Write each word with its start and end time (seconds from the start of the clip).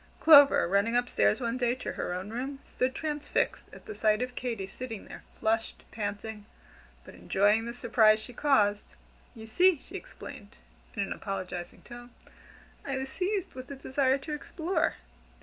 Clover, 0.19 0.67
running 0.67 0.95
up 0.97 1.07
stairs 1.07 1.39
one 1.39 1.59
day 1.59 1.75
to 1.75 1.91
her 1.91 2.11
own 2.11 2.31
room, 2.31 2.57
stood 2.67 2.95
transfixed 2.95 3.71
at 3.71 3.85
the 3.85 3.93
sight 3.93 4.23
of 4.23 4.33
Katy 4.33 4.65
sitting 4.65 5.05
there, 5.05 5.21
flushed, 5.39 5.83
panting, 5.91 6.47
but 7.05 7.13
enjoying 7.13 7.67
the 7.67 7.73
surprise 7.75 8.19
she 8.19 8.33
caused. 8.33 8.95
"You 9.35 9.45
see," 9.45 9.77
she 9.77 9.93
explained, 9.95 10.55
in 10.95 11.03
an 11.03 11.13
apologizing 11.13 11.83
tone, 11.83 12.09
"I 12.83 12.97
was 12.97 13.09
seized 13.09 13.53
with 13.53 13.69
a 13.69 13.75
desire 13.75 14.17
to 14.17 14.33
explore. 14.33 14.95